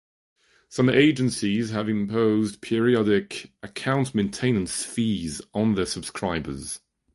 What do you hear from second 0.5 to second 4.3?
Some agencies have imposed periodic account